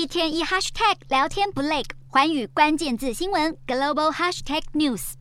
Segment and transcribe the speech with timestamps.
[0.00, 5.12] 一天一 hashtag 聊天不累，环宇关键字新闻 global hashtag news。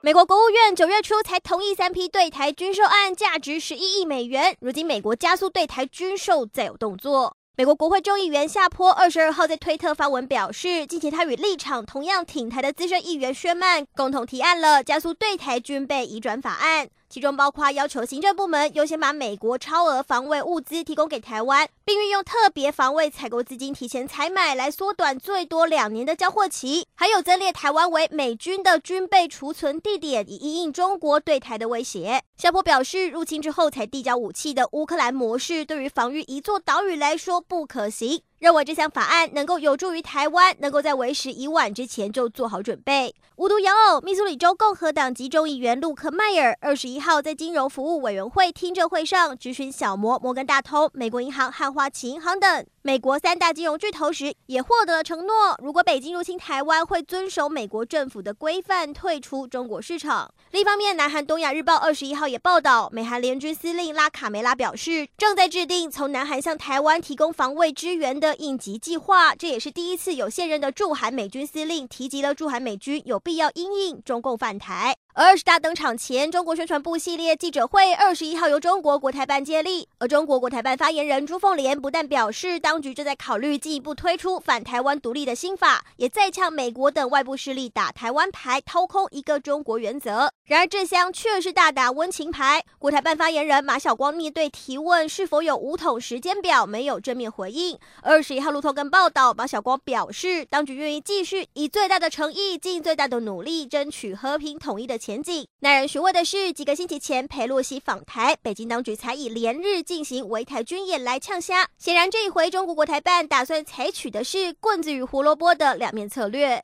[0.00, 4.56] 美国国务院九月初才同意三批对台军售案，价值十一亿美元。
[4.60, 7.36] 如今美国加速对台军售，再有动作。
[7.56, 16.88] 美国国会众议员夏坡二十二号在推特发文表示，近期他与立场同样挺台的资深议员薛曼共同提案了加速对台军备移转法案。
[17.08, 26.88] 其中包括要求行政部门优先把美国超额防卫物资提供给台湾，并运用特别防卫采购资金提前采买，来缩短最多两年的交货期。
[26.96, 32.20] 还有增列台湾为美军的军备储存地点，以因应中国对台的威胁。
[32.36, 38.22] 夏波表示，入侵之后才递交武器的乌克兰模式，对于防御一座岛屿来说不可行。
[38.44, 43.14] 认为这项法案能够有助于台湾，能够在为时已晚之前就做好准备。
[43.36, 60.30] 无独有偶，密苏里州共和党籍众议员陆克迈尔二十一号在金融服务委员会听证会上质询小摩、摩根大通、美国银行和花旗银行等美国三大金融巨头时，也获得了承诺：如果北京入侵台湾，会遵守美国政府的规范，退出中国市场。
[60.50, 74.96] 另一方面，南韩东亚日报二十一号也报道，美韩联军司令拉卡梅拉表示，正在制定从南韩向台湾提供防卫支援的应急计划，这也是第一次有现任的驻韩美军司令提及了驻韩美军有必要因应中共反台。
[75.16, 90.32] 二十大登场前，中国宣传部系列记者会二十一号由中国国台办接力，而中国国台办发言人朱凤莲不但表示当局正在考虑进一步推出反台湾独立的新法，也再呛美国等外部势力打台湾牌，掏空一个中国原则。
[90.46, 97.78] 然而这厢却是大打温情牌，国台办发言人马晓光面对提问是否有五统时间表，没有正面回应。
[98.02, 105.46] 二十一号路透跟报道，马晓光表示，当局愿意继续以最大的诚意，尽最大的努力，争取和平统一的前景。
[105.60, 111.68] 耐人寻味的是，几个星期前裴洛西访台，北京当局才以连日进行围台军演来呛虾。
[111.76, 116.62] 显然，这一回中国国台办打算采取的是棍子与胡萝卜的两面策略。